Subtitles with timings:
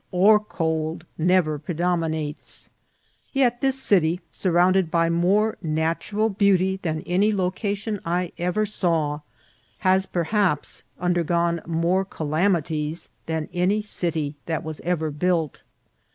[0.09, 2.71] or cold never predominates;
[3.33, 9.19] yet this city, surrounded by more natural beauty than any location I ever saw,
[9.85, 15.61] has perhaps undergone more calamities than any city that was ever built.